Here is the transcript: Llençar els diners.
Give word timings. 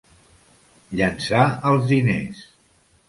Llençar 1.01 1.43
els 1.73 1.85
diners. 1.93 2.41